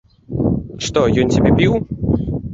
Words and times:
Што, 0.85 1.03
ён 1.25 1.35
цябе 1.37 1.53
біў? 1.61 1.73